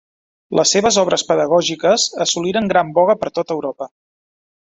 Les 0.59 0.71
seves 0.75 0.95
obres 1.01 1.23
pedagògiques 1.31 2.07
assoliren 2.25 2.71
gran 2.73 2.91
boga 2.97 3.17
per 3.21 3.31
tot 3.37 3.55
Europa. 3.59 3.91